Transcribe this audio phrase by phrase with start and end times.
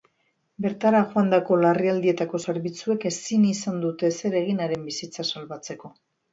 [0.65, 5.97] Bertara joandako larrialdietako zerbitzuek ezin izan dute ezer egin haren bizitza salbatzeko.